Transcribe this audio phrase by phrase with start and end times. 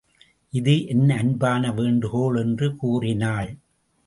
[0.53, 3.51] இது என் அன்பான வேண்டுகோள் என்று கூறினாள்.